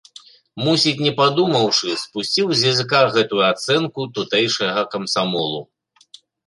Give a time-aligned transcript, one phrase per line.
[0.67, 5.61] Мусіць, не падумаўшы, спусціў з языка гэту ацэнку тутэйшага камсамолу.